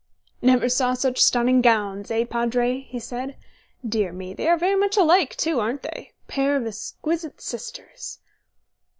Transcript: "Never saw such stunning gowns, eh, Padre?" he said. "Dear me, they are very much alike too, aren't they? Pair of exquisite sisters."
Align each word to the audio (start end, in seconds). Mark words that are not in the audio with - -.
"Never 0.41 0.67
saw 0.67 0.95
such 0.95 1.21
stunning 1.21 1.61
gowns, 1.61 2.09
eh, 2.09 2.25
Padre?" 2.25 2.79
he 2.79 2.97
said. 2.97 3.35
"Dear 3.87 4.11
me, 4.11 4.33
they 4.33 4.47
are 4.47 4.57
very 4.57 4.73
much 4.75 4.97
alike 4.97 5.35
too, 5.35 5.59
aren't 5.59 5.83
they? 5.83 6.13
Pair 6.27 6.55
of 6.55 6.65
exquisite 6.65 7.39
sisters." 7.39 8.17